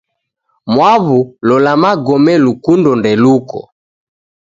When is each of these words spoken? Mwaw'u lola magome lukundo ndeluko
Mwaw'u 0.73 1.19
lola 1.47 1.73
magome 1.83 2.33
lukundo 2.43 2.89
ndeluko 2.99 3.57